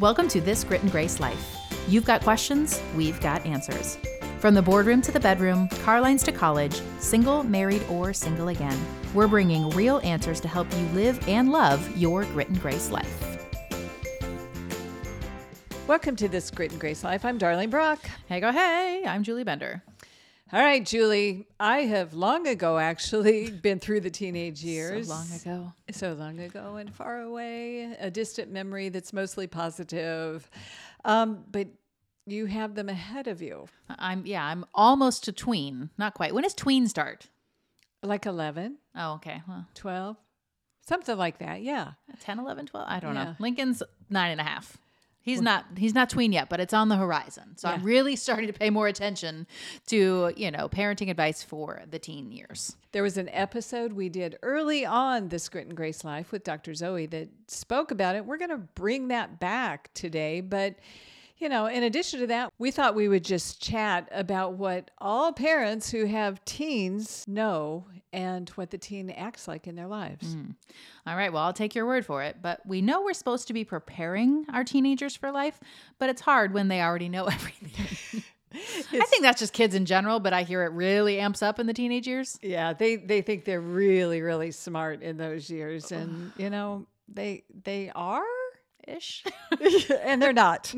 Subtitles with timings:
[0.00, 1.56] Welcome to This Grit and Grace Life.
[1.88, 3.96] You've got questions, we've got answers.
[4.38, 8.78] From the boardroom to the bedroom, car lines to college, single, married, or single again,
[9.14, 13.38] we're bringing real answers to help you live and love your grit and grace life.
[15.86, 17.24] Welcome to this Grit and Grace Life.
[17.24, 18.00] I'm Darlene Brock.
[18.28, 19.82] Hey, go, hey, I'm Julie Bender.
[20.52, 21.46] All right, Julie.
[21.58, 25.08] I have long ago actually been through the teenage years.
[25.08, 25.72] So long ago.
[25.90, 30.48] So long ago and far away, a distant memory that's mostly positive.
[31.04, 31.68] Um, but
[32.26, 33.66] you have them ahead of you.
[33.88, 35.90] I'm, yeah, I'm almost a tween.
[35.98, 36.34] Not quite.
[36.34, 37.26] When does tween start?
[38.02, 39.42] Like 11, Oh, okay.
[39.48, 40.16] Well, 12,
[40.86, 41.62] something like that.
[41.62, 41.92] Yeah.
[42.20, 42.86] 10, 11, 12?
[42.88, 43.24] I don't Yeah.
[43.24, 43.36] know.
[43.38, 44.76] Lincoln's nine and a half.
[45.24, 47.56] He's not he's not tween yet, but it's on the horizon.
[47.56, 49.46] So I'm really starting to pay more attention
[49.86, 52.76] to, you know, parenting advice for the teen years.
[52.92, 56.74] There was an episode we did early on this Grit and Grace Life with Dr.
[56.74, 58.26] Zoe that spoke about it.
[58.26, 60.42] We're going to bring that back today.
[60.42, 60.74] But,
[61.38, 65.32] you know, in addition to that, we thought we would just chat about what all
[65.32, 70.36] parents who have teens know and what the teen acts like in their lives.
[70.36, 70.54] Mm.
[71.06, 73.52] All right, well, I'll take your word for it, but we know we're supposed to
[73.52, 75.58] be preparing our teenagers for life,
[75.98, 78.22] but it's hard when they already know everything.
[78.54, 81.66] I think that's just kids in general, but I hear it really amps up in
[81.66, 82.38] the teenage years.
[82.40, 85.90] Yeah, they, they think they're really, really smart in those years.
[85.90, 88.24] And, you know, they they are
[88.86, 89.24] Ish.
[90.02, 90.74] and they're not.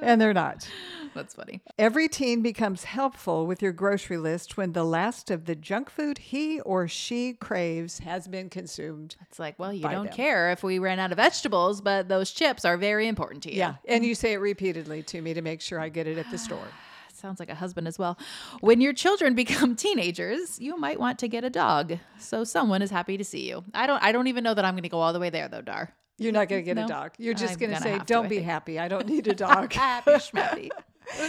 [0.00, 0.68] and they're not.
[1.14, 1.60] That's funny.
[1.78, 6.18] Every teen becomes helpful with your grocery list when the last of the junk food
[6.18, 9.16] he or she craves has been consumed.
[9.22, 10.14] It's like, well, you don't them.
[10.14, 13.58] care if we ran out of vegetables, but those chips are very important to you.
[13.58, 13.74] Yeah.
[13.86, 16.38] And you say it repeatedly to me to make sure I get it at the
[16.38, 16.68] store.
[17.12, 18.16] Sounds like a husband as well.
[18.60, 21.98] When your children become teenagers, you might want to get a dog.
[22.18, 23.64] So someone is happy to see you.
[23.74, 25.48] I don't I don't even know that I'm going to go all the way there
[25.48, 25.94] though, Dar.
[26.18, 27.12] You're not going to get No, a dog.
[27.18, 28.78] You're just going to say, don't I be happy.
[28.78, 29.72] I don't need a dog.
[29.72, 30.70] Happy schmappy.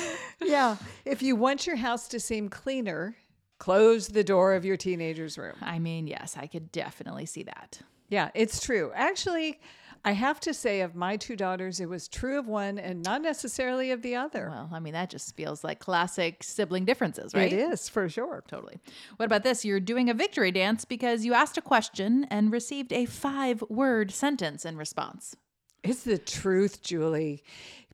[0.41, 0.77] yeah.
[1.05, 3.16] If you want your house to seem cleaner,
[3.59, 5.55] close the door of your teenager's room.
[5.61, 7.79] I mean, yes, I could definitely see that.
[8.09, 8.91] Yeah, it's true.
[8.95, 9.59] Actually,
[10.05, 13.21] I have to say, of my two daughters, it was true of one and not
[13.21, 14.49] necessarily of the other.
[14.49, 17.51] Well, I mean, that just feels like classic sibling differences, right?
[17.51, 18.43] It is for sure.
[18.47, 18.79] Totally.
[19.17, 19.65] What about this?
[19.65, 24.11] You're doing a victory dance because you asked a question and received a five word
[24.11, 25.35] sentence in response.
[25.83, 27.43] It's the truth, Julie,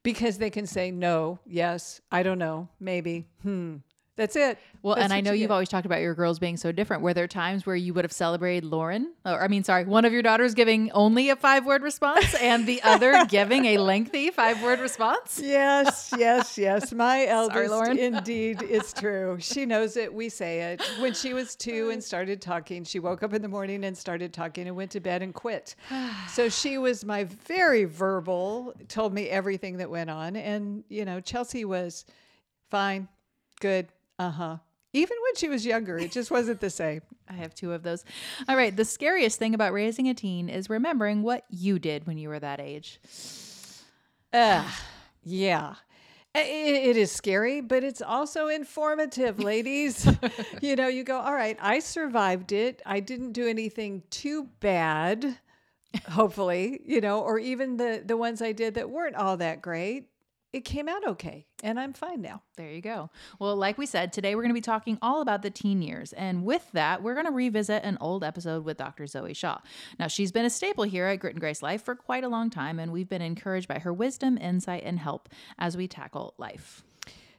[0.03, 3.77] because they can say no, yes, I don't know, maybe, hmm.
[4.17, 4.57] That's it.
[4.81, 7.03] Well, That's and I know you you've always talked about your girls being so different.
[7.03, 10.13] Were there times where you would have celebrated Lauren, or I mean, sorry, one of
[10.13, 14.61] your daughters giving only a five word response and the other giving a lengthy five
[14.63, 15.41] word response?
[15.43, 16.93] Yes, yes, yes.
[16.93, 17.97] My eldest, Lauren.
[18.15, 19.37] indeed, it's true.
[19.39, 20.13] She knows it.
[20.13, 20.81] We say it.
[20.99, 24.33] When she was two and started talking, she woke up in the morning and started
[24.33, 25.75] talking and went to bed and quit.
[26.29, 30.35] So she was my very verbal, told me everything that went on.
[30.37, 32.05] And, you know, Chelsea was
[32.69, 33.07] fine,
[33.59, 33.87] good,
[34.19, 34.57] uh huh.
[34.93, 37.01] Even when she was younger, it just wasn't the same.
[37.29, 38.05] I have two of those.
[38.47, 38.75] All right.
[38.75, 42.39] The scariest thing about raising a teen is remembering what you did when you were
[42.39, 43.01] that age.
[44.31, 44.71] Ugh,
[45.23, 45.75] yeah.
[46.37, 50.05] It is scary, but it's also informative, ladies.
[50.61, 52.81] you know, you go, all right, I survived it.
[52.85, 55.37] I didn't do anything too bad,
[56.09, 60.09] hopefully, you know, or even the, the ones I did that weren't all that great.
[60.55, 62.41] It came out okay, and I'm fine now.
[62.55, 63.09] There you go.
[63.39, 66.13] Well, like we said, today we're going to be talking all about the teen years.
[66.13, 69.05] And with that, we're going to revisit an old episode with Dr.
[69.05, 69.57] Zoe Shaw.
[69.99, 72.49] Now, she's been a staple here at Grit and Grace Life for quite a long
[72.49, 75.27] time, and we've been encouraged by her wisdom, insight, and help
[75.59, 76.85] as we tackle life.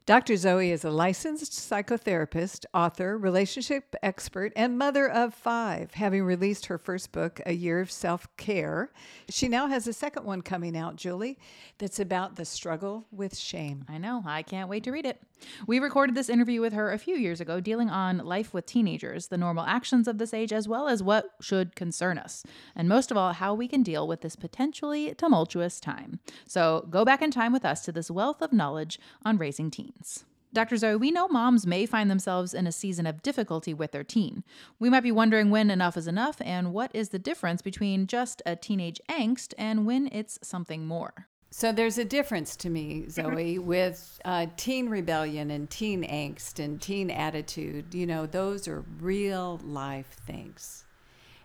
[0.07, 0.37] Dr.
[0.37, 6.79] Zoe is a licensed psychotherapist, author, relationship expert, and mother of five, having released her
[6.79, 8.93] first book, A Year of Self Care.
[9.29, 11.41] She now has a second one coming out, Julie,
[11.79, 13.85] that's about the struggle with shame.
[13.89, 14.23] I know.
[14.25, 15.21] I can't wait to read it.
[15.67, 19.29] We recorded this interview with her a few years ago, dealing on life with teenagers,
[19.29, 22.43] the normal actions of this age, as well as what should concern us.
[22.75, 26.21] And most of all, how we can deal with this potentially tumultuous time.
[26.47, 30.25] So go back in time with us to this wealth of knowledge on raising teens.
[30.53, 30.79] Dr.
[30.79, 34.43] Zoe, we know moms may find themselves in a season of difficulty with their teen.
[34.79, 38.41] We might be wondering when enough is enough and what is the difference between just
[38.47, 41.29] a teenage angst and when it's something more.
[41.51, 46.81] So there's a difference to me, Zoe, with uh, teen rebellion and teen angst and
[46.81, 47.95] teen attitude.
[47.95, 50.85] You know, those are real life things.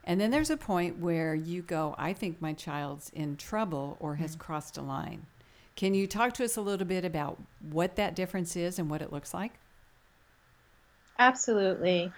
[0.03, 4.15] And then there's a point where you go, I think my child's in trouble or
[4.15, 5.27] has crossed a line.
[5.75, 7.39] Can you talk to us a little bit about
[7.69, 9.53] what that difference is and what it looks like?
[11.19, 12.11] Absolutely.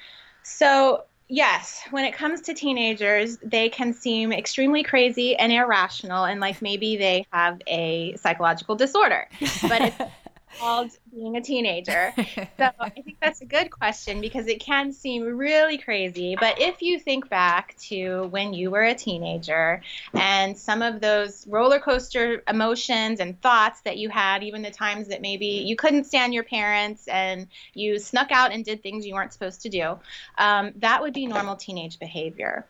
[0.43, 6.39] So, yes, when it comes to teenagers, they can seem extremely crazy and irrational, and
[6.39, 9.27] like maybe they have a psychological disorder.
[9.61, 9.97] But it's
[10.59, 12.13] called being a teenager?
[12.57, 16.35] So I think that's a good question because it can seem really crazy.
[16.39, 19.81] But if you think back to when you were a teenager
[20.13, 25.07] and some of those roller coaster emotions and thoughts that you had, even the times
[25.07, 29.13] that maybe you couldn't stand your parents and you snuck out and did things you
[29.13, 29.97] weren't supposed to do,
[30.37, 32.65] um, that would be normal teenage behavior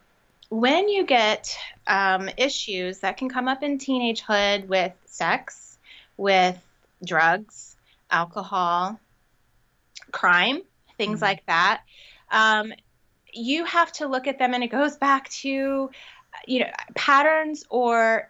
[0.50, 1.58] when you get
[1.88, 5.78] um, issues that can come up in teenagehood with sex,
[6.16, 6.60] with
[7.04, 7.73] drugs,
[8.14, 9.00] alcohol,
[10.12, 10.62] crime,
[10.98, 11.26] things mm-hmm.
[11.26, 11.82] like that.
[12.32, 12.72] Um,
[13.34, 15.90] you have to look at them, and it goes back to
[16.48, 18.30] you know patterns or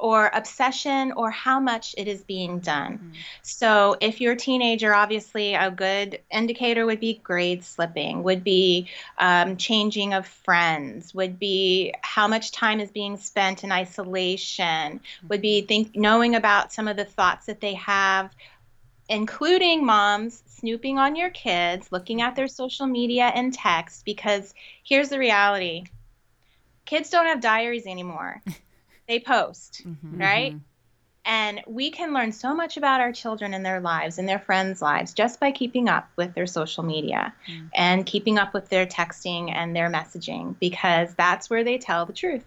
[0.00, 2.94] or obsession or how much it is being done.
[2.94, 3.12] Mm-hmm.
[3.42, 8.88] So, if you're a teenager, obviously a good indicator would be grade slipping, would be
[9.18, 14.64] um, changing of friends, would be how much time is being spent in isolation,
[14.98, 15.28] mm-hmm.
[15.28, 18.34] would be think knowing about some of the thoughts that they have
[19.10, 24.54] including moms snooping on your kids, looking at their social media and text, because
[24.84, 25.84] here's the reality
[26.86, 28.40] kids don't have diaries anymore.
[29.08, 30.18] they post, mm-hmm.
[30.18, 30.52] right?
[30.52, 30.64] Mm-hmm.
[31.24, 34.80] And we can learn so much about our children and their lives and their friends'
[34.80, 37.66] lives just by keeping up with their social media mm-hmm.
[37.74, 42.12] and keeping up with their texting and their messaging because that's where they tell the
[42.12, 42.44] truth.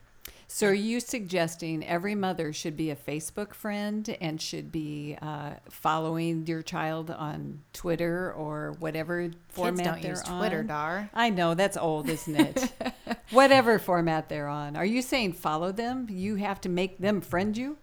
[0.54, 5.54] So, are you suggesting every mother should be a Facebook friend and should be uh,
[5.68, 10.38] following your child on Twitter or whatever format Kids don't they're use on?
[10.38, 11.10] Twitter, Dar.
[11.12, 12.72] I know that's old, isn't it?
[13.32, 14.76] whatever format they're on.
[14.76, 16.06] Are you saying follow them?
[16.08, 17.78] You have to make them friend you?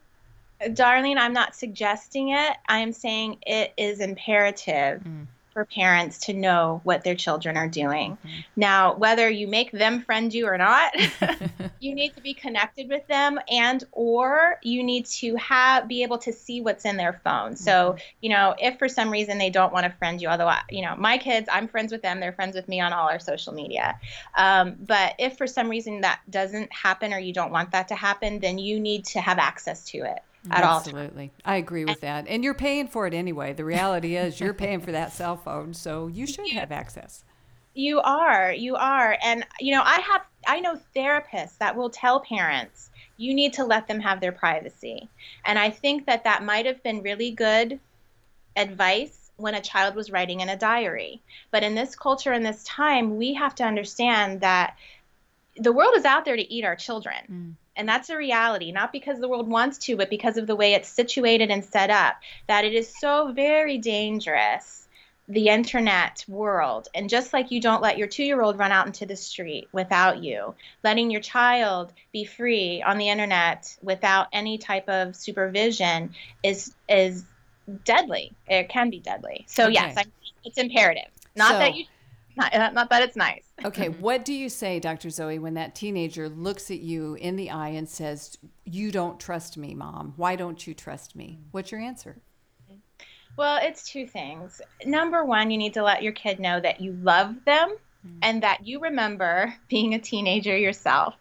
[0.73, 2.57] Darling, I'm not suggesting it.
[2.69, 5.03] I'm saying it is imperative.
[5.03, 8.13] Mm for parents to know what their children are doing.
[8.13, 8.41] Mm-hmm.
[8.57, 10.95] Now, whether you make them friend you or not,
[11.81, 16.19] you need to be connected with them and or you need to have be able
[16.19, 17.57] to see what's in their phone.
[17.57, 17.99] So, mm-hmm.
[18.21, 20.83] you know, if for some reason they don't want to friend you, although I, you
[20.83, 23.53] know, my kids, I'm friends with them, they're friends with me on all our social
[23.53, 23.99] media.
[24.37, 27.95] Um, but if for some reason that doesn't happen or you don't want that to
[27.95, 30.79] happen, then you need to have access to it at all.
[30.79, 31.33] Absolutely.
[31.45, 32.27] I agree with that.
[32.29, 33.53] And you're paying for it anyway.
[33.53, 37.25] The reality is you're paying for that cell phone, so you should have access.
[37.75, 38.53] You are.
[38.53, 39.17] You are.
[39.23, 43.65] And you know, I have I know therapists that will tell parents you need to
[43.65, 45.09] let them have their privacy.
[45.45, 47.79] And I think that that might have been really good
[48.57, 51.21] advice when a child was writing in a diary.
[51.51, 54.77] But in this culture in this time, we have to understand that
[55.57, 57.17] the world is out there to eat our children.
[57.31, 57.55] Mm.
[57.81, 60.75] And that's a reality, not because the world wants to, but because of the way
[60.75, 62.17] it's situated and set up,
[62.47, 64.87] that it is so very dangerous,
[65.27, 66.89] the internet world.
[66.95, 69.67] And just like you don't let your two year old run out into the street
[69.73, 70.55] without you,
[70.85, 77.25] letting your child be free on the internet without any type of supervision is, is
[77.87, 78.35] deadly.
[78.47, 79.47] It can be deadly.
[79.49, 79.73] So, okay.
[79.73, 80.05] yes, I,
[80.45, 81.09] it's imperative.
[81.35, 81.87] Not so, that you
[82.37, 83.45] not, uh, not that it's nice.
[83.65, 84.01] okay, mm-hmm.
[84.01, 85.11] what do you say, Dr.
[85.11, 89.57] Zoe, when that teenager looks at you in the eye and says, "You don't trust
[89.57, 90.15] me, mom.
[90.17, 91.49] Why don't you trust me?" Mm-hmm.
[91.51, 92.21] What's your answer?
[93.37, 94.61] Well, it's two things.
[94.85, 98.19] Number one, you need to let your kid know that you love them mm-hmm.
[98.23, 101.15] and that you remember being a teenager yourself.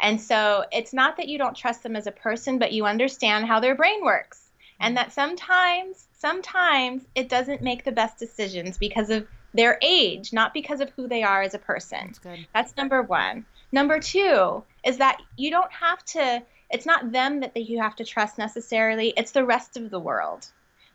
[0.00, 3.46] And so it's not that you don't trust them as a person, but you understand
[3.46, 4.48] how their brain works.
[4.80, 5.00] And mm.
[5.00, 10.80] that sometimes, sometimes it doesn't make the best decisions because of their age, not because
[10.80, 12.06] of who they are as a person.
[12.06, 12.46] That's good.
[12.54, 13.44] That's number one.
[13.72, 18.04] Number two is that you don't have to, it's not them that you have to
[18.04, 20.46] trust necessarily, it's the rest of the world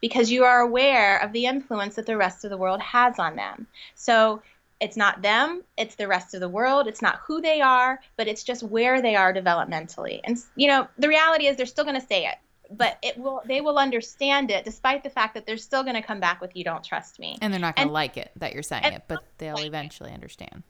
[0.02, 3.36] because you are aware of the influence that the rest of the world has on
[3.36, 3.68] them.
[3.96, 4.42] So
[4.82, 8.28] it's not them, it's the rest of the world, it's not who they are, but
[8.28, 10.20] it's just where they are developmentally.
[10.26, 12.36] And, you know, the reality is they're still going to say it
[12.78, 16.02] but it will they will understand it despite the fact that they're still going to
[16.02, 18.54] come back with you don't trust me and they're not going to like it that
[18.54, 20.14] you're saying it but they'll like eventually it.
[20.14, 20.64] understand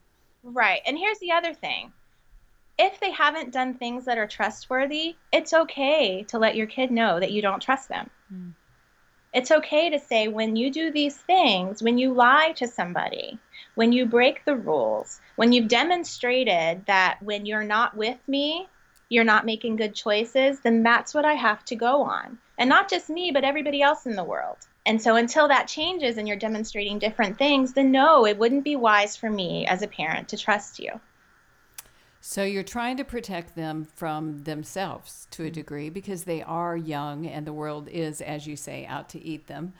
[0.43, 1.91] right and here's the other thing
[2.77, 7.19] if they haven't done things that are trustworthy it's okay to let your kid know
[7.19, 8.53] that you don't trust them mm.
[9.33, 13.37] it's okay to say when you do these things when you lie to somebody
[13.75, 18.67] when you break the rules when you've demonstrated that when you're not with me
[19.13, 22.39] you're not making good choices, then that's what I have to go on.
[22.57, 24.57] And not just me, but everybody else in the world.
[24.85, 28.75] And so until that changes and you're demonstrating different things, then no, it wouldn't be
[28.75, 30.99] wise for me as a parent to trust you.
[32.21, 35.53] So you're trying to protect them from themselves to a mm-hmm.
[35.53, 39.47] degree because they are young and the world is, as you say, out to eat
[39.47, 39.73] them.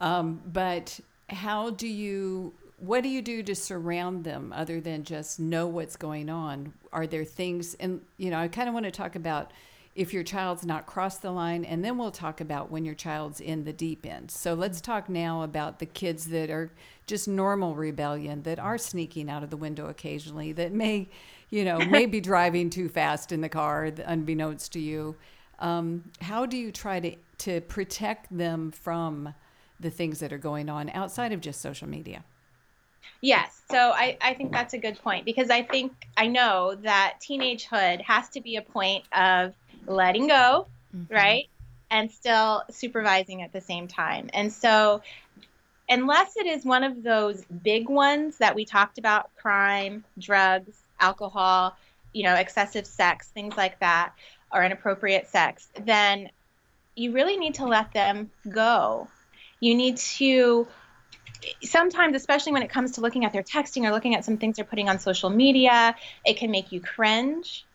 [0.00, 5.40] Um, but how do you what do you do to surround them other than just
[5.40, 6.74] know what's going on?
[6.92, 9.52] Are there things, and you know, I kind of want to talk about
[9.94, 13.40] if your child's not crossed the line, and then we'll talk about when your child's
[13.40, 14.30] in the deep end.
[14.30, 16.70] So let's talk now about the kids that are
[17.06, 21.08] just normal rebellion, that are sneaking out of the window occasionally, that may,
[21.48, 25.16] you know, may be driving too fast in the car, unbeknownst to you.
[25.60, 29.34] Um, how do you try to to protect them from
[29.78, 32.22] the things that are going on outside of just social media?
[33.20, 33.60] Yes.
[33.70, 38.00] So I, I think that's a good point because I think I know that teenagehood
[38.02, 39.54] has to be a point of
[39.86, 41.12] letting go, mm-hmm.
[41.12, 41.48] right?
[41.90, 44.28] And still supervising at the same time.
[44.32, 45.02] And so,
[45.88, 51.76] unless it is one of those big ones that we talked about crime, drugs, alcohol,
[52.12, 54.12] you know, excessive sex, things like that,
[54.52, 56.30] or inappropriate sex then
[56.96, 59.08] you really need to let them go.
[59.60, 60.66] You need to
[61.62, 64.56] sometimes especially when it comes to looking at their texting or looking at some things
[64.56, 67.66] they're putting on social media it can make you cringe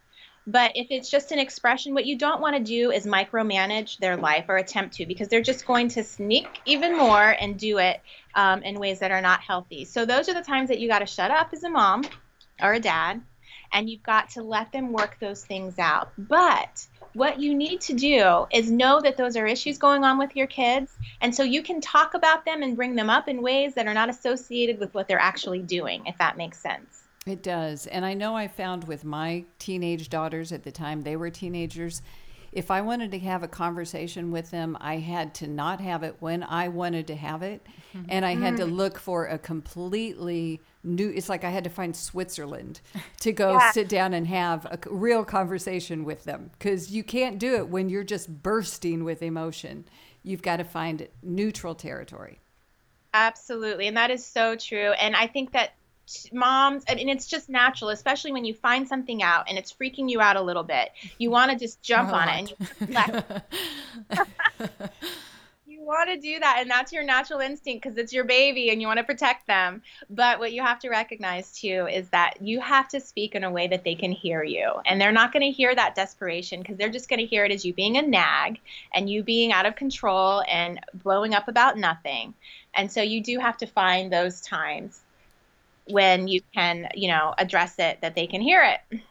[0.48, 4.18] but if it's just an expression, what you don't want to do is micromanage their
[4.18, 8.02] life or attempt to, because they're just going to sneak even more and do it
[8.34, 9.86] um, in ways that are not healthy.
[9.86, 12.04] So those are the times that you got to shut up as a mom
[12.60, 13.22] or a dad,
[13.72, 16.12] and you've got to let them work those things out.
[16.18, 20.36] But what you need to do is know that those are issues going on with
[20.36, 20.98] your kids.
[21.22, 23.94] And so you can talk about them and bring them up in ways that are
[23.94, 27.04] not associated with what they're actually doing, if that makes sense.
[27.26, 27.86] It does.
[27.88, 32.02] And I know I found with my teenage daughters at the time they were teenagers,
[32.52, 36.18] if I wanted to have a conversation with them, I had to not have it
[36.20, 37.66] when I wanted to have it.
[37.96, 38.08] Mm-hmm.
[38.10, 38.76] And I had to mm.
[38.76, 42.82] look for a completely new, it's like I had to find Switzerland
[43.22, 43.72] to go yeah.
[43.72, 47.90] sit down and have a real conversation with them because you can't do it when
[47.90, 49.86] you're just bursting with emotion.
[50.24, 52.40] You've got to find neutral territory.
[53.14, 53.88] Absolutely.
[53.88, 54.92] And that is so true.
[54.92, 55.74] And I think that
[56.34, 60.20] moms and it's just natural especially when you find something out and it's freaking you
[60.20, 63.40] out a little bit you want to just jump on it and
[64.10, 64.68] you,
[65.82, 68.82] you want to do that and that's your natural instinct because it's your baby and
[68.82, 69.82] you want to protect them.
[70.10, 73.50] But what you have to recognize too is that you have to speak in a
[73.50, 74.74] way that they can hear you.
[74.86, 77.52] And they're not going to hear that desperation because they're just going to hear it
[77.52, 78.60] as you being a nag
[78.94, 82.34] and you being out of control and blowing up about nothing.
[82.76, 85.02] And so you do have to find those times
[85.88, 89.02] when you can, you know, address it that they can hear it.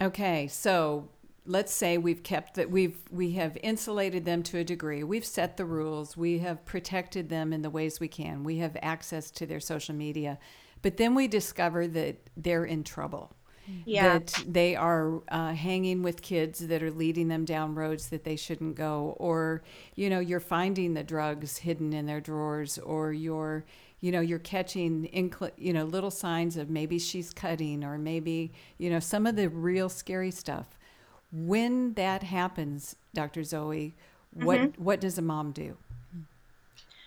[0.00, 1.06] Okay, so
[1.46, 5.02] let's say we've kept that we've we have insulated them to a degree.
[5.04, 6.16] We've set the rules.
[6.16, 8.44] We have protected them in the ways we can.
[8.44, 10.38] We have access to their social media.
[10.82, 13.32] But then we discover that they're in trouble.
[13.86, 14.18] Yeah.
[14.18, 18.36] That they are uh, hanging with kids that are leading them down roads that they
[18.36, 19.62] shouldn't go, or
[19.94, 23.64] you know, you're finding the drugs hidden in their drawers, or you're
[24.00, 28.52] you know you're catching incl- you know little signs of maybe she's cutting or maybe
[28.76, 30.66] you know some of the real scary stuff
[31.34, 33.94] when that happens dr zoe
[34.34, 34.82] what mm-hmm.
[34.82, 35.76] what does a mom do?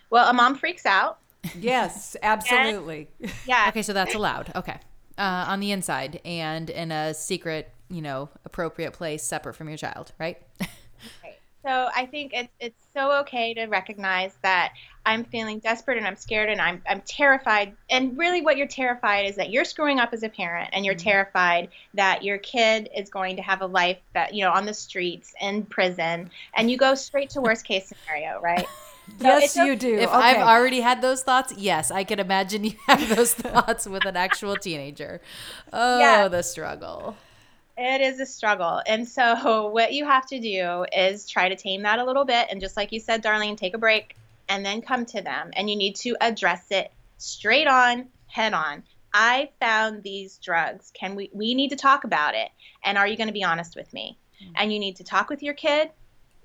[0.09, 1.19] Well a mom freaks out.
[1.59, 3.09] Yes absolutely.
[3.21, 3.65] and, yeah.
[3.69, 4.51] Okay so that's allowed.
[4.55, 4.79] Okay.
[5.17, 9.77] Uh, on the inside and in a secret you know appropriate place separate from your
[9.77, 10.41] child right?
[11.65, 14.71] So I think it's it's so okay to recognize that
[15.07, 17.73] I'm feeling desperate and I'm scared and I'm I'm terrified.
[17.89, 20.95] And really what you're terrified is that you're screwing up as a parent and you're
[20.95, 21.09] mm-hmm.
[21.09, 24.73] terrified that your kid is going to have a life that, you know, on the
[24.73, 28.67] streets, in prison, and you go straight to worst case scenario, right?
[29.21, 29.95] So yes, you do.
[29.95, 30.17] If okay.
[30.17, 34.17] I've already had those thoughts, yes, I can imagine you have those thoughts with an
[34.17, 35.21] actual teenager.
[35.71, 36.27] Oh, yeah.
[36.27, 37.15] the struggle.
[37.77, 38.81] It is a struggle.
[38.85, 42.47] And so, what you have to do is try to tame that a little bit.
[42.51, 44.17] And just like you said, Darlene, take a break
[44.49, 45.51] and then come to them.
[45.53, 48.83] And you need to address it straight on, head on.
[49.13, 50.91] I found these drugs.
[50.93, 52.49] Can we, we need to talk about it.
[52.83, 54.17] And are you going to be honest with me?
[54.41, 54.53] Mm-hmm.
[54.57, 55.89] And you need to talk with your kid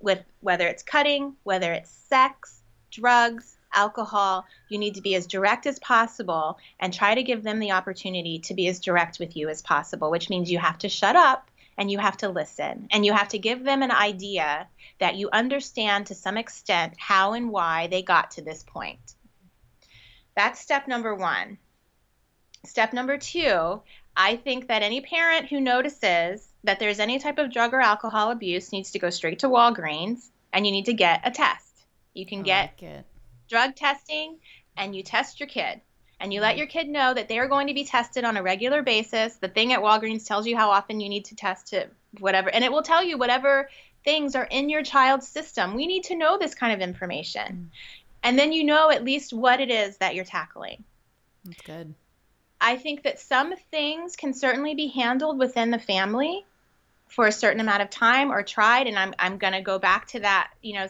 [0.01, 5.67] with whether it's cutting, whether it's sex, drugs, alcohol, you need to be as direct
[5.67, 9.49] as possible and try to give them the opportunity to be as direct with you
[9.49, 13.05] as possible, which means you have to shut up and you have to listen and
[13.05, 14.67] you have to give them an idea
[14.99, 19.15] that you understand to some extent how and why they got to this point.
[20.37, 21.59] That's step number one.
[22.65, 23.83] Step number two,
[24.17, 28.31] I think that any parent who notices that there's any type of drug or alcohol
[28.31, 31.85] abuse needs to go straight to Walgreens and you need to get a test.
[32.15, 33.05] You can I get like
[33.49, 34.39] drug testing
[34.77, 35.81] and you test your kid
[36.23, 36.59] and you let mm-hmm.
[36.59, 39.35] your kid know that they are going to be tested on a regular basis.
[39.35, 41.89] The thing at Walgreens tells you how often you need to test to
[42.21, 43.69] whatever, and it will tell you whatever
[44.05, 45.75] things are in your child's system.
[45.75, 47.43] We need to know this kind of information.
[47.43, 47.67] Mm.
[48.23, 50.85] And then you know at least what it is that you're tackling.
[51.45, 51.95] That's good.
[52.61, 56.47] I think that some things can certainly be handled within the family
[57.09, 60.07] for a certain amount of time or tried and I'm I'm going to go back
[60.09, 60.87] to that, you know,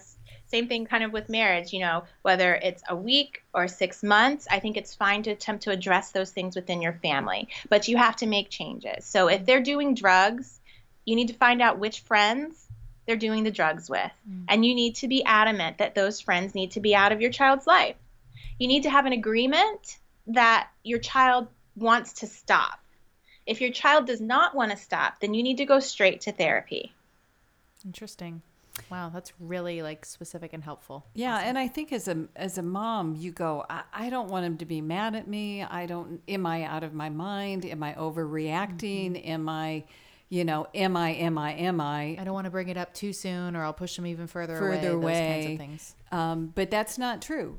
[0.53, 4.47] same thing kind of with marriage, you know, whether it's a week or 6 months,
[4.51, 7.97] I think it's fine to attempt to address those things within your family, but you
[7.97, 9.07] have to make changes.
[9.07, 10.61] So if they're doing drugs,
[11.07, 12.69] you need to find out which friends
[13.07, 14.13] they're doing the drugs with.
[14.31, 14.45] Mm.
[14.49, 17.33] And you need to be adamant that those friends need to be out of your
[17.33, 17.97] child's life.
[18.59, 22.79] You need to have an agreement that your child wants to stop.
[23.47, 26.33] If your child does not want to stop, then you need to go straight to
[26.33, 26.93] therapy.
[27.85, 28.43] Interesting.
[28.91, 31.07] Wow, that's really like specific and helpful.
[31.15, 31.49] Yeah, awesome.
[31.49, 34.57] and I think as a as a mom, you go, I, I, don't want him
[34.59, 35.63] to be mad at me.
[35.63, 36.23] I don't.
[36.29, 37.67] Am I out of my mind?
[37.67, 39.13] Am I overreacting?
[39.13, 39.29] Mm-hmm.
[39.29, 39.85] Am I
[40.33, 42.17] you know, am I, am I, am I?
[42.19, 44.57] I don't want to bring it up too soon or I'll push them even further,
[44.57, 45.13] further away.
[45.13, 45.13] away.
[45.13, 45.95] Those kinds of things.
[46.11, 47.59] Um, but that's not true.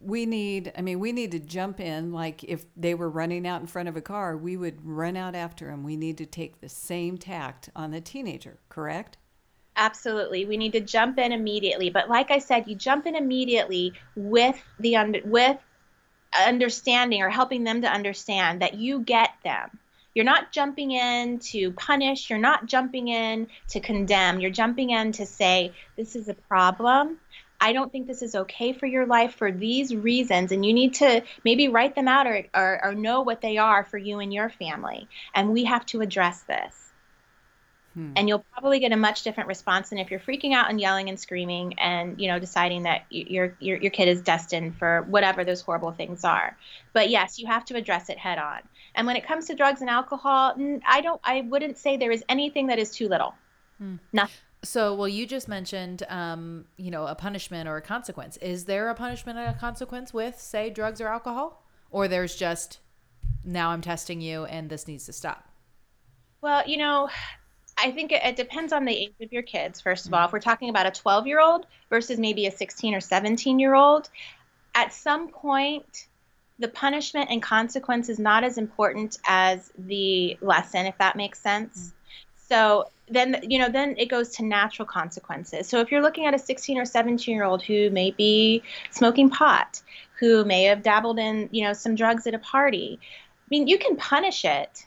[0.00, 2.14] We need, I mean, we need to jump in.
[2.14, 5.34] Like if they were running out in front of a car, we would run out
[5.34, 5.84] after them.
[5.84, 9.18] We need to take the same tact on the teenager, correct?
[9.76, 10.46] Absolutely.
[10.46, 11.90] We need to jump in immediately.
[11.90, 15.58] But like I said, you jump in immediately with the with
[16.46, 19.78] understanding or helping them to understand that you get them
[20.14, 25.12] you're not jumping in to punish, you're not jumping in to condemn, you're jumping in
[25.12, 27.18] to say, this is a problem.
[27.60, 30.52] I don't think this is okay for your life for these reasons.
[30.52, 33.84] And you need to maybe write them out or, or, or know what they are
[33.84, 35.08] for you and your family.
[35.34, 36.83] And we have to address this.
[37.94, 38.12] Hmm.
[38.16, 41.08] And you'll probably get a much different response than if you're freaking out and yelling
[41.08, 45.44] and screaming and you know deciding that your your your kid is destined for whatever
[45.44, 46.56] those horrible things are.
[46.92, 48.60] But yes, you have to address it head on.
[48.96, 50.54] And when it comes to drugs and alcohol,
[50.86, 53.34] I don't I wouldn't say there is anything that is too little.
[53.78, 53.96] Hmm.
[54.12, 54.36] Nothing.
[54.64, 58.38] So, well, you just mentioned, um, you know, a punishment or a consequence.
[58.38, 62.78] Is there a punishment and a consequence with, say, drugs or alcohol, or there's just
[63.44, 65.48] now I'm testing you and this needs to stop?
[66.40, 67.10] Well, you know,
[67.76, 70.26] I think it, it, depends on the age of your kids, first of all.
[70.26, 73.74] If we're talking about a 12 year old versus maybe a 16 or 17 year
[73.74, 74.08] old,
[74.74, 76.06] at some point,
[76.58, 81.78] the punishment and consequence is not as important as the lesson, if that makes sense.
[81.78, 81.98] Mm-hmm.
[82.48, 85.68] So then, you know, then it goes to natural consequences.
[85.68, 89.30] So if you're looking at a 16 or 17 year old who may be smoking
[89.30, 89.82] pot,
[90.18, 93.78] who may have dabbled in, you know, some drugs at a party, I mean, you
[93.78, 94.86] can punish it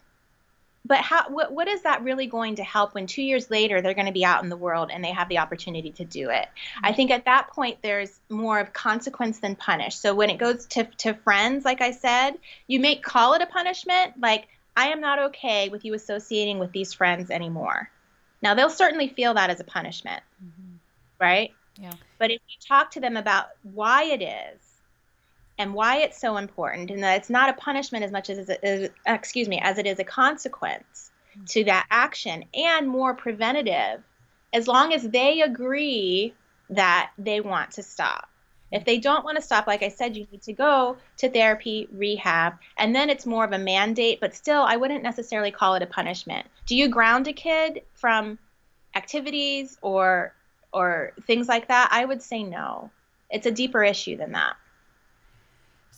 [0.88, 3.94] but how what, what is that really going to help when two years later they're
[3.94, 6.48] going to be out in the world and they have the opportunity to do it?
[6.82, 9.96] I think at that point there's more of consequence than punish.
[9.98, 12.32] So when it goes to, to friends like i said
[12.68, 16.72] you may call it a punishment like i am not okay with you associating with
[16.72, 17.90] these friends anymore.
[18.42, 20.76] Now they'll certainly feel that as a punishment mm-hmm.
[21.20, 21.52] right?
[21.80, 21.94] Yeah.
[22.18, 24.67] But if you talk to them about why it is
[25.58, 28.90] and why it's so important and that it's not a punishment as much as, as
[29.06, 31.46] excuse me as it is a consequence mm-hmm.
[31.46, 34.04] to that action and more preventative
[34.54, 36.34] as long as they agree
[36.70, 38.30] that they want to stop.
[38.72, 41.88] If they don't want to stop like i said you need to go to therapy
[41.92, 45.84] rehab and then it's more of a mandate but still i wouldn't necessarily call it
[45.84, 46.48] a punishment.
[46.66, 48.38] Do you ground a kid from
[48.94, 50.34] activities or
[50.74, 51.88] or things like that?
[51.92, 52.92] I would say no.
[53.30, 54.58] It's a deeper issue than that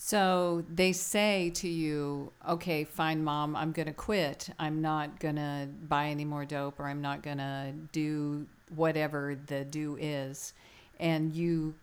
[0.01, 4.49] so they say to you, okay, fine, mom, I'm going to quit.
[4.57, 9.37] I'm not going to buy any more dope or I'm not going to do whatever
[9.47, 10.53] the do is.
[11.01, 11.75] And you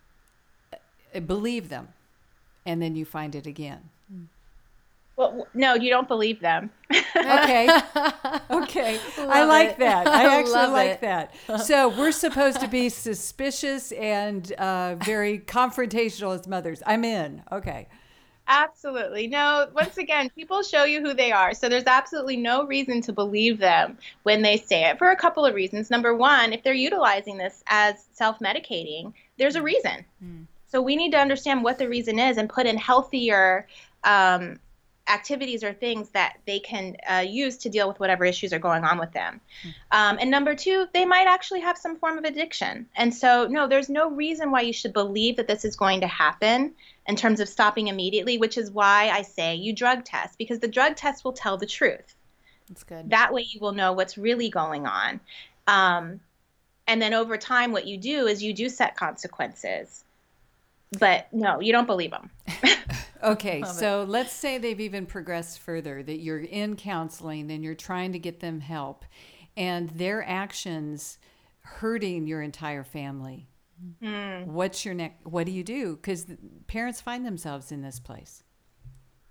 [0.73, 1.89] uh, believe them.
[2.65, 3.91] And then you find it again.
[5.17, 6.71] Well, no, you don't believe them.
[7.17, 7.69] okay.
[8.51, 8.99] Okay.
[9.19, 9.79] I like it.
[9.81, 10.07] that.
[10.09, 11.01] I actually like it.
[11.03, 11.35] that.
[11.61, 16.83] So we're supposed to be suspicious and uh, very confrontational as mothers.
[16.87, 17.43] I'm in.
[17.53, 17.89] Okay.
[18.49, 19.27] Absolutely.
[19.27, 21.53] No, once again, people show you who they are.
[21.53, 25.45] So there's absolutely no reason to believe them when they say it for a couple
[25.45, 25.91] of reasons.
[25.91, 30.05] Number one, if they're utilizing this as self medicating, there's a reason.
[30.25, 30.47] Mm.
[30.69, 33.67] So we need to understand what the reason is and put in healthier
[34.05, 34.61] um,
[35.09, 38.85] activities or things that they can uh, use to deal with whatever issues are going
[38.85, 39.41] on with them.
[39.65, 39.75] Mm.
[39.93, 42.87] Um, and number two, they might actually have some form of addiction.
[42.97, 46.07] And so, no, there's no reason why you should believe that this is going to
[46.07, 46.75] happen
[47.07, 50.69] in terms of stopping immediately, which is why I say you drug test because the
[50.69, 52.15] drug test will tell the truth.
[52.69, 53.11] That's good.
[53.11, 55.21] That way you will know what's really going on.
[55.67, 56.21] Um,
[56.89, 60.05] and then over time, what you do is you do set consequences.
[60.99, 62.31] But no, you don't believe them.
[63.23, 64.09] okay, so it.
[64.09, 68.41] let's say they've even progressed further, that you're in counseling and you're trying to get
[68.41, 69.05] them help,
[69.57, 71.19] and their actions
[71.61, 73.49] hurting your entire family
[74.03, 74.47] Mm.
[74.47, 75.27] What's your next?
[75.27, 75.97] What do you do?
[75.97, 76.27] Because
[76.67, 78.43] parents find themselves in this place.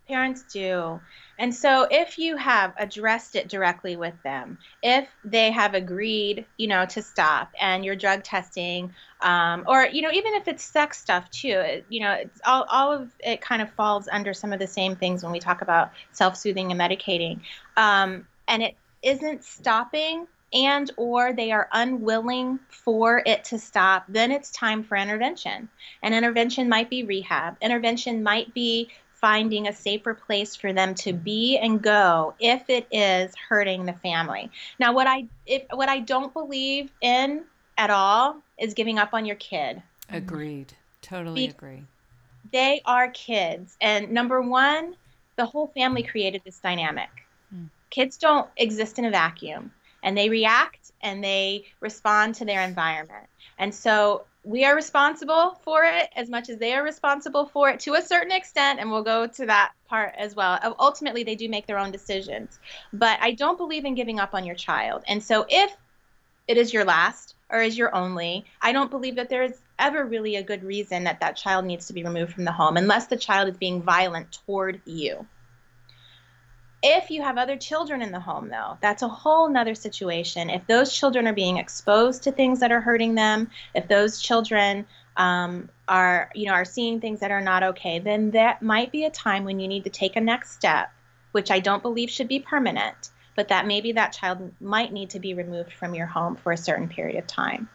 [0.08, 1.00] Parents do.
[1.38, 6.68] And so if you have addressed it directly with them, if they have agreed, you
[6.68, 11.00] know, to stop and you're drug testing, um, or, you know, even if it's sex
[11.02, 14.54] stuff too, it, you know, it's all, all of it kind of falls under some
[14.54, 17.40] of the same things when we talk about self-soothing and medicating.
[17.76, 24.32] Um, and it isn't stopping and or they are unwilling for it to stop then
[24.32, 25.68] it's time for intervention
[26.02, 28.90] and intervention might be rehab intervention might be
[29.26, 31.24] finding a safer place for them to mm-hmm.
[31.24, 34.52] be and go if it is hurting the family.
[34.78, 37.44] Now what I if what I don't believe in
[37.76, 39.78] at all is giving up on your kid.
[39.78, 40.16] Mm-hmm.
[40.16, 40.74] Agreed.
[41.02, 41.84] Totally Be- agree.
[42.52, 44.96] They are kids and number 1,
[45.38, 46.12] the whole family mm-hmm.
[46.12, 47.10] created this dynamic.
[47.52, 47.70] Mm.
[47.90, 49.72] Kids don't exist in a vacuum
[50.04, 53.26] and they react and they respond to their environment.
[53.58, 57.80] And so we are responsible for it as much as they are responsible for it
[57.82, 60.60] to a certain extent and we'll go to that part as well.
[60.62, 62.60] Uh, ultimately they do make their own decisions.
[62.94, 65.04] But i don't believe in giving up on your child.
[65.08, 65.76] And so if
[66.48, 70.06] it is your last or is your only i don't believe that there is ever
[70.06, 73.08] really a good reason that that child needs to be removed from the home unless
[73.08, 75.26] the child is being violent toward you
[76.86, 80.52] if you have other children in the home, though, that's a whole nother situation.
[80.52, 84.86] If those children are being exposed to things that are hurting them, if those children
[85.18, 89.06] um, are, you know, are seeing things that are not okay, then that might be
[89.06, 90.92] a time when you need to take a next step,
[91.32, 95.20] which I don't believe should be permanent, but that maybe that child might need to
[95.20, 97.68] be removed from your home for a certain period of time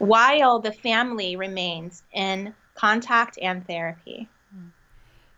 [0.00, 4.26] while the family remains in contact and therapy.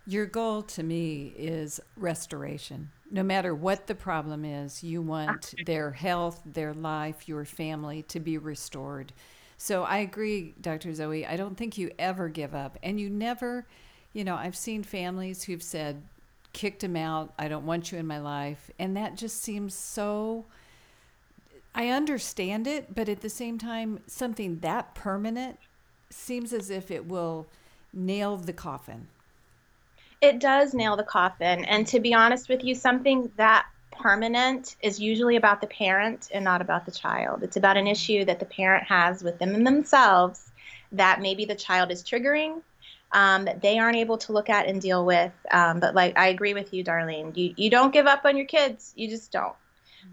[0.06, 2.90] Your goal to me is restoration.
[3.10, 5.62] No matter what the problem is, you want ah.
[5.64, 9.12] their health, their life, your family to be restored.
[9.58, 10.92] So I agree, Dr.
[10.92, 11.24] Zoe.
[11.24, 12.78] I don't think you ever give up.
[12.82, 13.64] And you never,
[14.12, 16.02] you know, I've seen families who've said,
[16.52, 18.70] kicked him out, I don't want you in my life.
[18.78, 20.46] And that just seems so.
[21.74, 25.58] I understand it, but at the same time, something that permanent
[26.10, 27.46] seems as if it will
[27.94, 29.06] nail the coffin
[30.22, 31.64] it does nail the coffin.
[31.64, 36.44] And to be honest with you, something that permanent is usually about the parent and
[36.44, 37.42] not about the child.
[37.42, 40.50] It's about an issue that the parent has within themselves
[40.92, 42.62] that maybe the child is triggering.
[43.14, 45.32] Um, that they aren't able to look at and deal with.
[45.50, 47.37] Um, but like I agree with you, Darlene.
[47.37, 48.94] You you don't give up on your kids.
[48.96, 49.54] You just don't.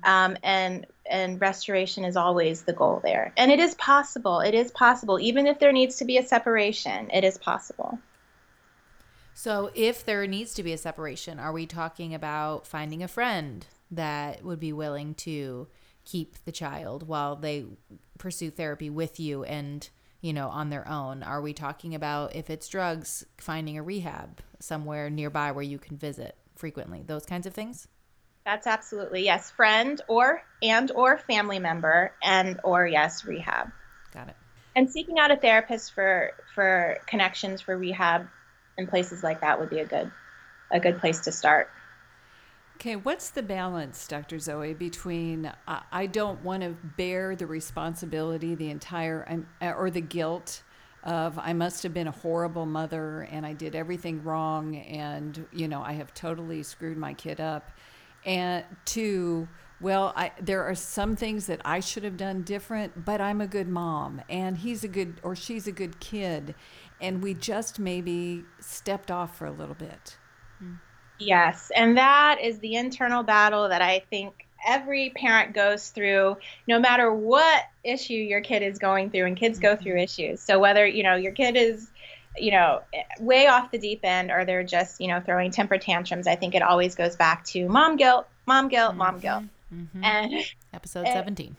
[0.04, 3.32] Um, and and restoration is always the goal there.
[3.38, 4.42] And it is possible.
[4.42, 5.18] It is possible.
[5.18, 8.00] Even if there needs to be a separation, it is possible.
[9.40, 13.66] So, if there needs to be a separation, are we talking about finding a friend
[13.90, 15.70] that would be willing to
[16.04, 17.64] keep the child while they
[18.18, 19.88] pursue therapy with you and,
[20.20, 21.24] you know, on their own?
[21.24, 25.96] Are we talking about if it's drugs, finding a rehab somewhere nearby where you can
[25.96, 27.04] visit frequently?
[27.08, 27.88] Those kinds of things?
[28.44, 33.72] That's absolutely yes, friend or and or family member and or yes, rehab.
[34.14, 34.36] Got it.
[34.76, 38.28] And seeking out a therapist for for connections for rehab
[38.80, 40.12] and places like that would be a good
[40.72, 41.70] a good place to start.
[42.76, 44.40] Okay, what's the balance, Dr.
[44.40, 50.02] Zoe, between uh, I don't want to bear the responsibility, the entire, um, or the
[50.02, 50.64] guilt
[51.04, 55.68] of I must have been a horrible mother and I did everything wrong and, you
[55.68, 57.72] know, I have totally screwed my kid up,
[58.26, 59.48] and to,
[59.82, 63.48] well, I, there are some things that I should have done different, but I'm a
[63.48, 66.56] good mom and he's a good, or she's a good kid
[67.02, 70.18] and we just maybe stepped off for a little bit.
[71.20, 76.80] Yes, and that is the internal battle that I think every parent goes through no
[76.80, 80.04] matter what issue your kid is going through and kids go through mm-hmm.
[80.04, 80.42] issues.
[80.42, 81.90] So whether, you know, your kid is
[82.38, 82.82] you know,
[83.20, 86.56] way off the deep end or they're just, you know, throwing temper tantrums, I think
[86.56, 88.98] it always goes back to mom guilt, mom guilt, mm-hmm.
[88.98, 89.44] mom guilt.
[89.74, 90.04] Mm-hmm.
[90.04, 90.34] And
[90.74, 91.58] episode and, 17.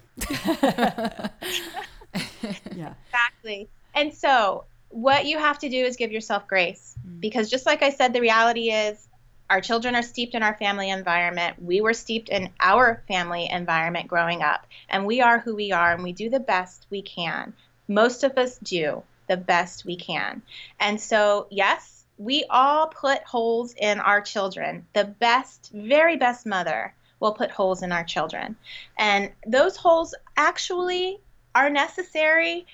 [2.75, 2.95] yeah.
[3.07, 3.69] Exactly.
[3.95, 7.21] And so what you have to do is give yourself grace mm.
[7.21, 9.09] because just like I said, the reality is
[9.49, 11.61] our children are steeped in our family environment.
[11.61, 15.93] We were steeped in our family environment growing up, and we are who we are,
[15.93, 17.53] and we do the best we can.
[17.89, 20.43] Most of us do the best we can.
[20.79, 24.87] And so, yes, we all put holes in our children.
[24.93, 28.57] The best, very best mother will put holes in our children.
[28.99, 31.19] And those holes actually
[31.55, 32.67] are necessary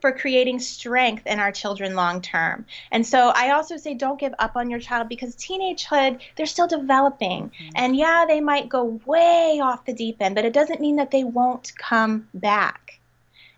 [0.00, 2.66] for creating strength in our children long term.
[2.90, 6.66] And so I also say don't give up on your child because teenagehood, they're still
[6.66, 7.50] developing.
[7.50, 7.70] Mm-hmm.
[7.74, 11.10] And yeah, they might go way off the deep end, but it doesn't mean that
[11.10, 13.00] they won't come back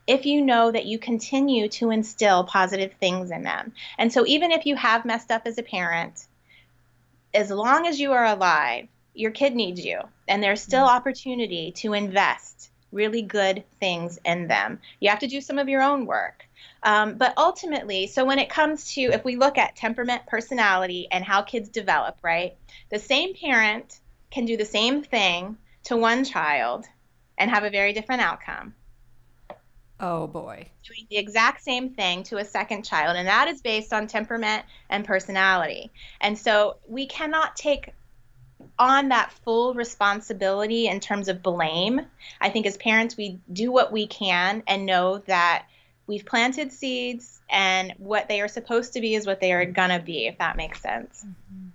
[0.07, 3.73] if you know that you continue to instill positive things in them.
[3.99, 6.27] And so even if you have messed up as a parent,
[7.33, 10.97] as long as you are alive, your kid needs you, and there's still mm-hmm.
[10.97, 14.79] opportunity to invest really good things in them.
[15.01, 16.45] You have to do some of your own work.
[16.83, 21.25] Um, but ultimately, so when it comes to, if we look at temperament, personality, and
[21.25, 22.57] how kids develop, right?
[22.91, 23.99] The same parent
[24.31, 26.87] can do the same thing to one child
[27.39, 28.75] and have a very different outcome.
[30.01, 30.69] Oh boy.
[30.85, 34.65] Doing the exact same thing to a second child, and that is based on temperament
[34.91, 35.93] and personality.
[36.21, 37.95] And so we cannot take
[38.79, 42.01] on that full responsibility in terms of blame.
[42.41, 45.67] I think as parents, we do what we can and know that
[46.07, 49.91] we've planted seeds and what they are supposed to be is what they are going
[49.91, 51.25] to be, if that makes sense.
[51.25, 51.69] Mm-hmm.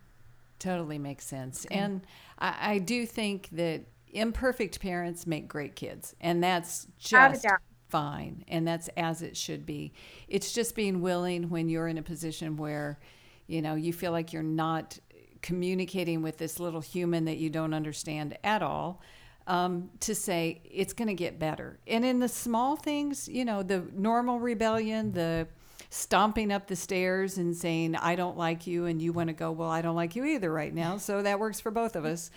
[0.60, 1.66] Totally makes sense.
[1.66, 1.84] Mm-hmm.
[1.84, 2.02] And
[2.40, 7.46] I, I, do think that imperfect parents make great kids, and that's just
[7.90, 8.44] fine.
[8.48, 9.94] And that's as it should be.
[10.28, 13.00] It's just being willing when you're in a position where,
[13.46, 15.00] you know, you feel like you're not
[15.48, 19.02] communicating with this little human that you don't understand at all.
[19.48, 21.80] Um, to say it's going to get better.
[21.88, 25.48] And in the small things, you know, the normal rebellion, the
[25.90, 29.52] stomping up the stairs and saying, I don't like you, and you want to go,
[29.52, 30.98] Well, I don't like you either right now.
[30.98, 32.30] So that works for both of us.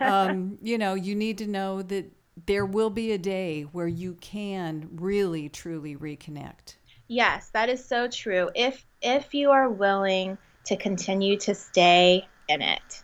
[0.00, 2.10] Um, you know, you need to know that
[2.46, 6.74] there will be a day where you can really, truly reconnect.
[7.06, 8.50] Yes, that is so true.
[8.56, 13.02] If if you are willing to continue to stay in it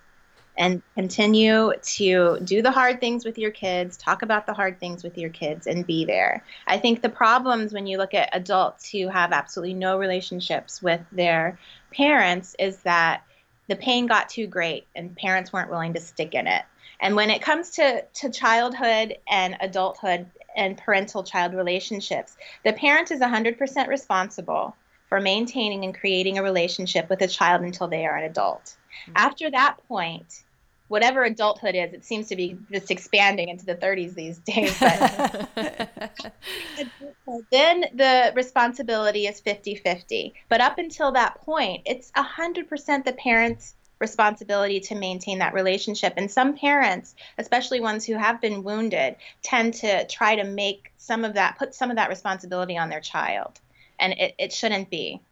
[0.57, 5.03] and continue to do the hard things with your kids, talk about the hard things
[5.03, 6.45] with your kids, and be there.
[6.67, 11.01] I think the problems when you look at adults who have absolutely no relationships with
[11.11, 11.59] their
[11.93, 13.23] parents is that
[13.69, 16.63] the pain got too great and parents weren't willing to stick in it.
[17.01, 23.11] And when it comes to, to childhood and adulthood and parental child relationships, the parent
[23.11, 24.77] is 100% responsible
[25.09, 28.77] for maintaining and creating a relationship with a child until they are an adult.
[29.07, 29.13] Mm-hmm.
[29.17, 30.45] After that point,
[30.93, 34.79] whatever adulthood is, it seems to be just expanding into the 30s these days.
[37.51, 40.35] then the responsibility is 50 50.
[40.51, 46.13] But up until that point, it's 100% the parents' responsibility to maintain that relationship.
[46.19, 51.25] And some parents, especially ones who have been wounded, tend to try to make some
[51.25, 53.59] of that, put some of that responsibility on their child.
[53.99, 55.23] And it, it shouldn't be.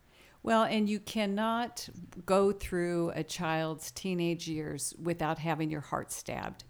[0.42, 1.88] Well, and you cannot
[2.24, 6.64] go through a child's teenage years without having your heart stabbed.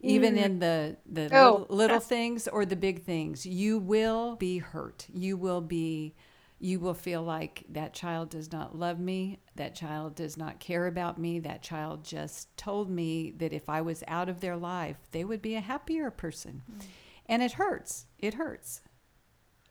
[0.00, 0.44] Even mm.
[0.44, 1.66] in the the oh.
[1.68, 5.06] little, little things or the big things, you will be hurt.
[5.12, 6.14] You will be
[6.58, 10.86] you will feel like that child does not love me, that child does not care
[10.86, 14.96] about me, that child just told me that if I was out of their life,
[15.10, 16.62] they would be a happier person.
[16.70, 16.84] Mm.
[17.26, 18.06] And it hurts.
[18.18, 18.80] It hurts.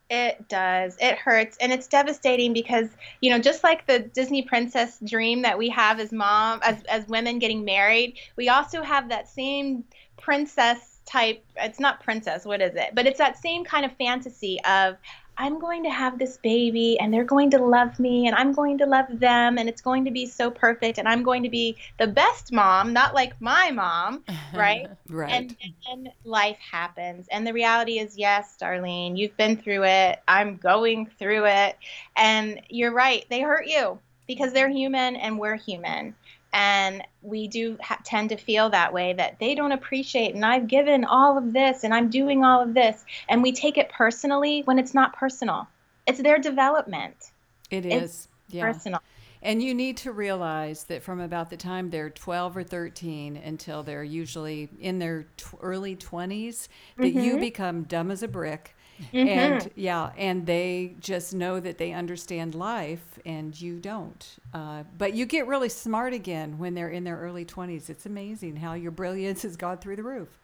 [0.10, 0.96] It does.
[1.00, 1.58] It hurts.
[1.60, 2.90] And it's devastating because,
[3.22, 7.08] you know, just like the Disney princess dream that we have as mom, as, as
[7.08, 9.84] women getting married, we also have that same
[10.22, 11.44] princess type.
[11.58, 12.92] It's not princess, what is it?
[12.94, 14.98] But it's that same kind of fantasy of,
[15.38, 18.78] I'm going to have this baby and they're going to love me and I'm going
[18.80, 21.76] to love them and it's going to be so perfect and I'm going to be
[21.98, 24.88] the best mom, not like my mom, right?
[25.10, 25.32] right.
[25.32, 25.56] And
[25.88, 27.28] then life happens.
[27.32, 30.22] And the reality is, yes, Darlene, you've been through it.
[30.28, 31.78] I'm going through it.
[32.16, 36.16] And you're right, they hurt you because they're human and we're human
[36.56, 40.68] and we do ha- tend to feel that way that they don't appreciate and i've
[40.68, 43.04] given all of this and i'm doing all of this.
[43.30, 45.68] And we take it personally when it's not personal.
[46.08, 47.32] It's their development.
[47.72, 48.28] It is.
[48.50, 48.72] Yeah.
[48.72, 49.02] personal.
[49.42, 53.84] And you need to realize that from about the time they're 12 or 13 until
[53.84, 57.20] they're usually in their t- early 20s that mm-hmm.
[57.20, 58.76] you become dumb as a brick
[59.14, 59.28] Mm-hmm.
[59.28, 64.26] And yeah, and they just know that they understand life and you don't.
[64.54, 67.90] Uh, but you get really smart again when they're in their early 20s.
[67.90, 70.40] It's amazing how your brilliance has gone through the roof.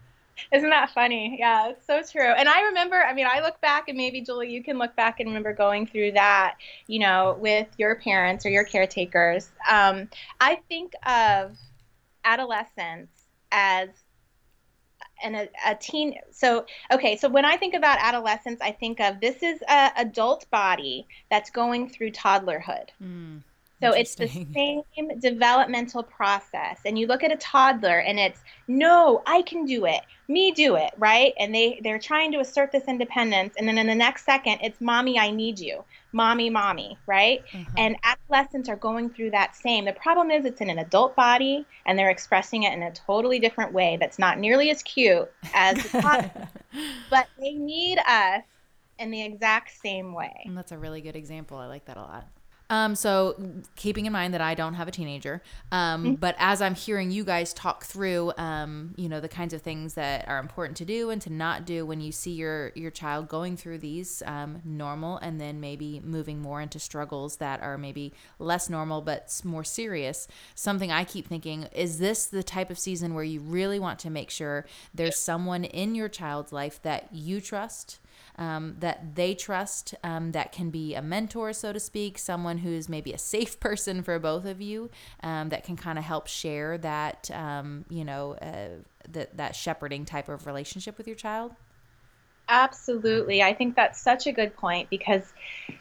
[0.52, 1.38] Isn't that funny?
[1.40, 2.32] Yeah, it's so true.
[2.32, 5.20] And I remember, I mean, I look back and maybe Julie, you can look back
[5.20, 6.56] and remember going through that,
[6.88, 9.52] you know, with your parents or your caretakers.
[9.70, 10.10] Um,
[10.40, 11.58] I think of
[12.24, 13.10] adolescence
[13.52, 13.90] as
[15.24, 19.20] and a, a, teen so okay so when i think about adolescence i think of
[19.20, 22.90] this is a adult body that's going through toddlerhood.
[23.02, 23.42] Mm,
[23.82, 24.84] so it's the same
[25.20, 30.02] developmental process and you look at a toddler and it's no i can do it
[30.28, 33.88] me do it right and they they're trying to assert this independence and then in
[33.88, 37.44] the next second it's mommy i need you mommy, mommy, right?
[37.52, 37.74] Mm-hmm.
[37.78, 39.86] And adolescents are going through that same.
[39.86, 43.40] The problem is it's in an adult body and they're expressing it in a totally
[43.40, 46.32] different way that's not nearly as cute as the
[47.10, 48.44] but they need us
[49.00, 50.44] in the exact same way.
[50.46, 51.58] And that's a really good example.
[51.58, 52.28] I like that a lot.
[52.72, 53.36] Um, so
[53.76, 56.14] keeping in mind that I don't have a teenager, um, mm-hmm.
[56.16, 59.96] but as I'm hearing you guys talk through, um, you know, the kinds of things
[59.96, 63.28] that are important to do and to not do when you see your your child
[63.28, 68.14] going through these um, normal and then maybe moving more into struggles that are maybe
[68.40, 70.30] less normal but more serious.
[70.56, 74.10] Something I keep thinking is this the type of season where you really want to
[74.10, 78.00] make sure there's someone in your child's life that you trust
[78.42, 82.90] um, that they trust um, that can be a mentor, so to speak, someone who's
[82.90, 84.90] maybe a safe person for both of you
[85.22, 90.06] um, that can kind of help share that, um, you know, uh, that, that shepherding
[90.06, 91.52] type of relationship with your child?
[92.52, 93.42] Absolutely.
[93.42, 95.24] I think that's such a good point because,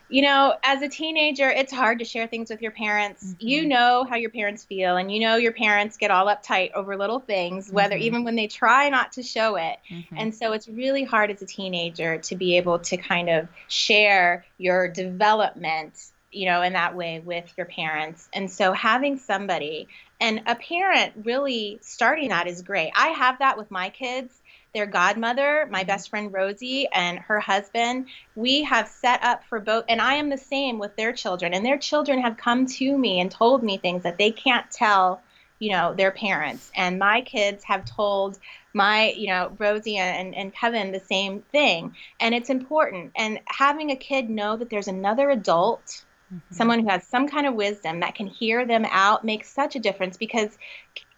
[0.09, 3.25] you know, as a teenager, it's hard to share things with your parents.
[3.25, 3.49] Mm-hmm.
[3.49, 6.97] You know how your parents feel, and you know your parents get all uptight over
[6.97, 8.05] little things, whether mm-hmm.
[8.05, 9.79] even when they try not to show it.
[9.91, 10.15] Mm-hmm.
[10.17, 14.45] And so it's really hard as a teenager to be able to kind of share
[14.57, 18.29] your development you know, in that way with your parents.
[18.33, 19.89] And so having somebody
[20.21, 22.93] and a parent really starting that is great.
[22.95, 24.40] I have that with my kids
[24.73, 25.87] their godmother, my mm-hmm.
[25.87, 28.07] best friend Rosie, and her husband.
[28.35, 31.55] We have set up for both, and I am the same with their children.
[31.55, 35.21] And their children have come to me and told me things that they can't tell,
[35.59, 36.71] you know, their parents.
[36.75, 38.39] And my kids have told
[38.73, 41.97] my, you know, Rosie and, and Kevin the same thing.
[42.21, 43.13] And it's important.
[43.17, 46.55] And having a kid know that there's another adult Mm-hmm.
[46.55, 49.81] Someone who has some kind of wisdom that can hear them out makes such a
[49.81, 50.57] difference because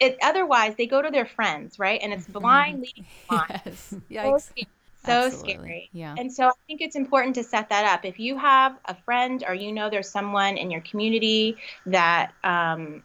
[0.01, 2.01] it, otherwise they go to their friends, right?
[2.03, 2.39] And it's mm-hmm.
[2.39, 3.61] blind leading blind.
[3.65, 3.95] Yes.
[4.11, 4.25] Yikes.
[4.25, 4.69] So scary.
[5.05, 5.91] So scary.
[5.93, 6.15] Yeah.
[6.17, 8.05] And so I think it's important to set that up.
[8.05, 13.03] If you have a friend or you know there's someone in your community that um,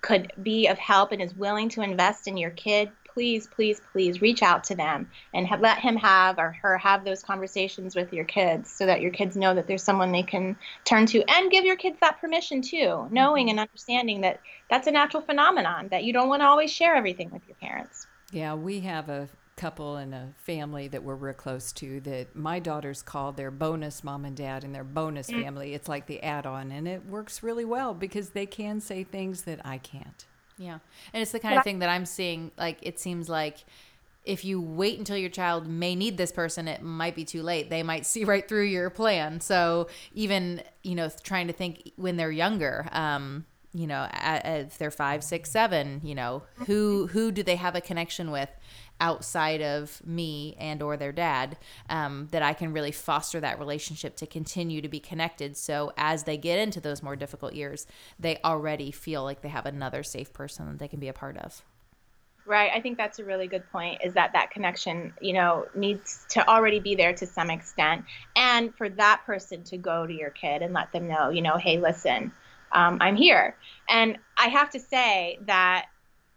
[0.00, 4.22] could be of help and is willing to invest in your kid, please, please, please
[4.22, 8.12] reach out to them and have, let him have or her have those conversations with
[8.12, 11.50] your kids so that your kids know that there's someone they can turn to and
[11.50, 13.58] give your kids that permission too, knowing mm-hmm.
[13.58, 14.38] and understanding that
[14.70, 18.06] that's a natural phenomenon, that you don't want to always share everything with your parents.
[18.30, 22.60] Yeah, we have a couple and a family that we're real close to that my
[22.60, 25.42] daughters call their bonus mom and dad and their bonus mm.
[25.42, 25.74] family.
[25.74, 29.42] It's like the add on, and it works really well because they can say things
[29.42, 30.24] that I can't.
[30.58, 30.78] Yeah.
[31.12, 32.50] And it's the kind of thing that I'm seeing.
[32.58, 33.64] Like, it seems like
[34.24, 37.70] if you wait until your child may need this person, it might be too late.
[37.70, 39.40] They might see right through your plan.
[39.40, 44.90] So, even, you know, trying to think when they're younger, um, you know, if they're
[44.90, 48.48] five, six, seven, you know, who who do they have a connection with
[49.00, 51.56] outside of me and or their dad
[51.88, 55.56] um, that i can really foster that relationship to continue to be connected.
[55.56, 57.86] So as they get into those more difficult years
[58.18, 61.36] they already feel like they have another safe person that they can be a part
[61.36, 61.62] of.
[62.46, 62.70] Right.
[62.74, 66.48] I think that's a really good point is that that connection you know needs to
[66.48, 68.04] already be there to some extent.
[68.36, 71.56] And for that person to go to your kid and let them know you know
[71.56, 72.32] hey listen
[72.72, 73.56] um, i'm here.
[73.88, 75.86] And i have to say that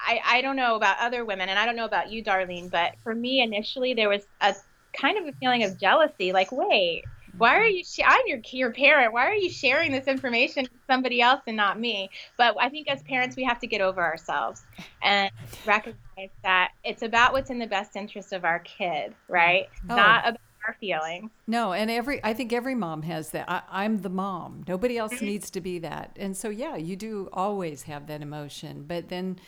[0.06, 2.96] I, I don't know about other women, and I don't know about you, Darlene, but
[3.04, 4.56] for me initially there was a
[4.94, 6.34] kind of a feeling of jealousy.
[6.34, 7.04] Like, wait,
[7.38, 7.84] why are you?
[7.84, 9.14] Sh- I'm your your parent.
[9.14, 12.10] Why are you sharing this information with somebody else and not me?
[12.38, 14.64] But I think as parents, we have to get over ourselves
[15.02, 15.32] and
[15.66, 19.70] recognize that it's about what's in the best interest of our kid, right?
[19.90, 19.96] Oh.
[19.96, 21.32] Not about our feelings.
[21.48, 23.46] No, and every I think every mom has that.
[23.50, 24.64] I, am the mom.
[24.68, 25.26] Nobody else mm-hmm.
[25.26, 26.16] needs to be that.
[26.20, 29.40] And so yeah, you do always have that emotion, but then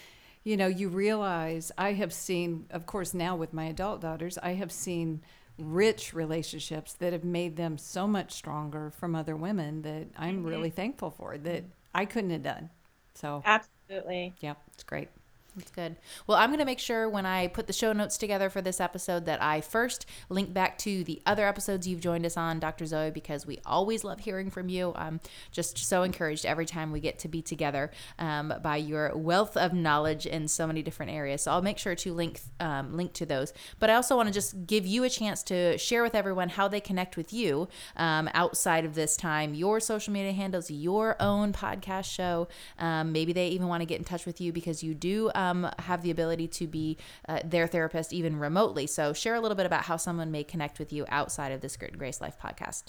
[0.43, 4.53] you know, you realize I have seen, of course, now with my adult daughters, I
[4.53, 5.21] have seen
[5.58, 10.47] rich relationships that have made them so much stronger from other women that I'm mm-hmm.
[10.47, 12.69] really thankful for that I couldn't have done.
[13.13, 14.34] So, absolutely.
[14.41, 15.10] Yeah, it's great.
[15.55, 15.97] That's good.
[16.25, 18.81] Well, I'm going to make sure when I put the show notes together for this
[18.81, 22.87] episode that I first link back to the other episodes you've joined us on, Dr.
[22.87, 24.93] Zoe, because we always love hearing from you.
[24.95, 25.19] I'm
[25.51, 29.73] just so encouraged every time we get to be together um, by your wealth of
[29.73, 31.43] knowledge in so many different areas.
[31.43, 33.53] So I'll make sure to link um, link to those.
[33.79, 36.67] But I also want to just give you a chance to share with everyone how
[36.67, 41.53] they connect with you um, outside of this time, your social media handles, your own
[41.53, 42.47] podcast show.
[42.80, 45.69] Um, maybe they even want to get in touch with you because you do um,
[45.79, 48.87] have the ability to be uh, their therapist even remotely.
[48.87, 51.77] So, share a little bit about how someone may connect with you outside of this
[51.77, 52.85] Grit and Grace Life podcast.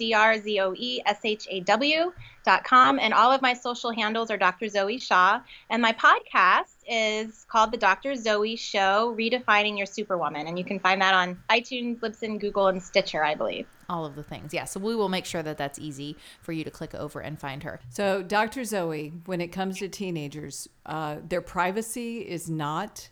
[2.44, 4.68] D-R-Z-O-E-S-H-A-W.com, and all of my social handles are Dr.
[4.68, 5.40] Zoe Shaw.
[5.68, 8.14] And my podcast is called The Dr.
[8.16, 10.46] Zoe Show, Redefining Your Superwoman.
[10.46, 14.14] And you can find that on iTunes, Libsyn, Google, and Stitcher, I believe all of
[14.14, 14.54] the things.
[14.54, 17.36] Yeah, so we will make sure that that's easy for you to click over and
[17.36, 17.80] find her.
[17.88, 18.62] So, Dr.
[18.62, 23.08] Zoe, when it comes to teenagers, uh, their privacy is not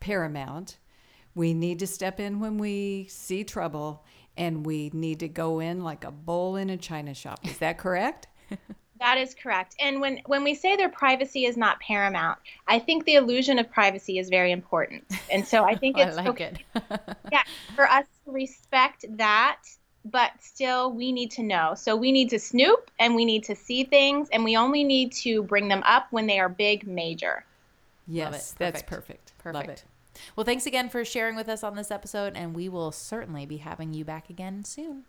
[0.00, 0.78] paramount
[1.34, 4.04] We need to step in when we see trouble
[4.36, 7.40] and we need to go in like a bull in a china shop.
[7.44, 8.28] Is that correct?
[9.00, 9.74] That is correct.
[9.80, 12.38] And when when we say their privacy is not paramount,
[12.68, 15.04] I think the illusion of privacy is very important.
[15.30, 17.00] And so I think oh, it's I like okay, it.
[17.32, 17.42] yeah,
[17.74, 19.60] for us to respect that,
[20.04, 21.74] but still we need to know.
[21.76, 25.12] So we need to snoop and we need to see things and we only need
[25.16, 27.44] to bring them up when they are big major.
[28.06, 28.58] Yes, it.
[28.58, 29.32] that's Perfect.
[29.38, 29.54] perfect.
[29.54, 29.84] Love it.
[30.36, 33.56] Well, thanks again for sharing with us on this episode, and we will certainly be
[33.58, 35.04] having you back again soon.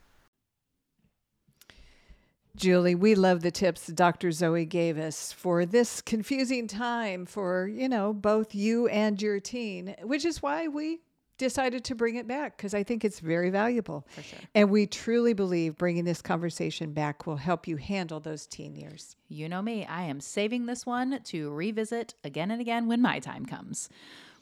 [2.55, 4.31] Julie, we love the tips Dr.
[4.31, 9.95] Zoe gave us for this confusing time for, you know, both you and your teen,
[10.03, 11.01] which is why we
[11.37, 14.07] decided to bring it back because I think it's very valuable.
[14.11, 14.39] For sure.
[14.53, 19.17] And we truly believe bringing this conversation back will help you handle those teen years.
[19.27, 23.19] You know me, I am saving this one to revisit again and again when my
[23.19, 23.89] time comes.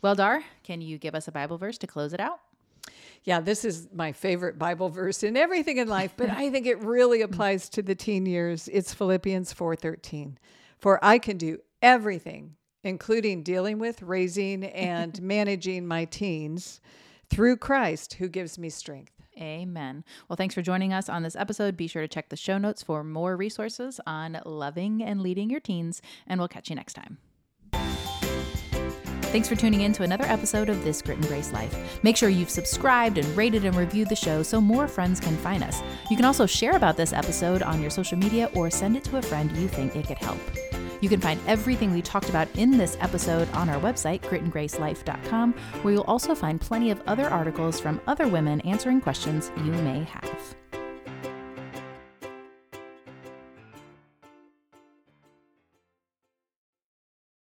[0.03, 2.41] Well, Dar, can you give us a Bible verse to close it out?
[3.23, 6.83] Yeah, this is my favorite Bible verse in everything in life, but I think it
[6.83, 8.67] really applies to the teen years.
[8.71, 10.35] It's Philippians 4:13.
[10.77, 16.81] For I can do everything, including dealing with, raising, and managing my teens
[17.29, 19.13] through Christ who gives me strength.
[19.39, 20.03] Amen.
[20.27, 21.75] Well, thanks for joining us on this episode.
[21.75, 25.59] Be sure to check the show notes for more resources on loving and leading your
[25.59, 27.17] teens, and we'll catch you next time.
[29.33, 32.03] Thanks for tuning in to another episode of This Grit and Grace Life.
[32.03, 35.63] Make sure you've subscribed and rated and reviewed the show so more friends can find
[35.63, 35.81] us.
[36.11, 39.17] You can also share about this episode on your social media or send it to
[39.17, 40.37] a friend you think it could help.
[41.01, 45.93] You can find everything we talked about in this episode on our website, gritandgracelife.com, where
[45.95, 50.55] you'll also find plenty of other articles from other women answering questions you may have.